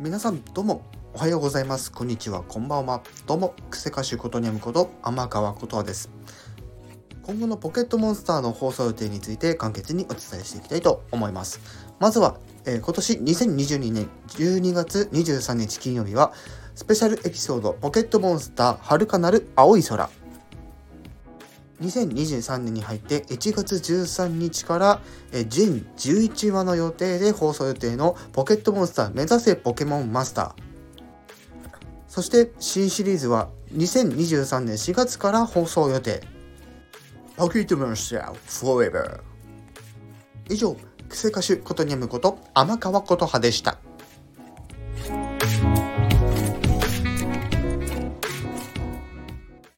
[0.00, 0.82] 皆さんどうも
[1.12, 1.90] おはようございます。
[1.90, 2.44] こんにちは。
[2.44, 3.02] こんばんは。
[3.26, 6.08] どうもクセ歌手ことにゃむこと天川ことはです。
[7.24, 11.60] 今後のポケットモンスターの放送予定について簡潔にお伝えしていきたいと思います。
[11.98, 16.32] まずは、えー、今年2022年12月23日金曜日は
[16.76, 20.08] スペシャルエピソードポケットモンスター遥かなる青い空。
[21.80, 25.00] 2023年に入って1月13日から
[25.32, 30.52] 全11話の予定で放送予定のポケットモンスター目指せポケモンマスター。
[32.08, 36.22] そして新シリーズは2023年4月から放送予定。
[37.36, 39.20] ポケットモンスター Forever
[40.48, 40.76] 以上
[41.08, 43.78] クセ歌手ことにゃむこと天川琴葉でした